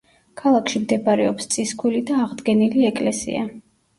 ქალაქში 0.41 0.79
მდებარეობს 0.85 1.51
წისქვილი 1.55 2.01
და 2.09 2.17
აღდგენილი 2.23 2.87
ეკლესია. 2.91 3.45